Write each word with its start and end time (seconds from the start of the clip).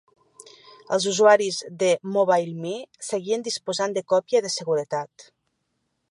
Els 0.95 1.03
usuaris 1.09 1.59
de 1.83 1.89
MobileMe 2.15 2.73
seguien 3.09 3.45
disposant 3.49 3.93
de 3.99 4.03
còpia 4.15 4.41
de 4.47 4.51
seguretat. 4.55 5.27